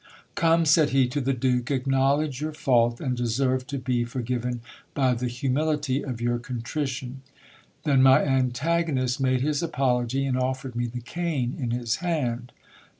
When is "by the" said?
4.95-5.27